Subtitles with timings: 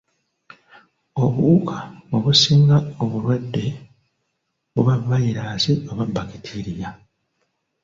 [1.23, 1.77] Obuwuka
[2.15, 3.65] obusiiga obulwadde
[4.73, 6.83] buba vvayirasi oba bbakitiriy?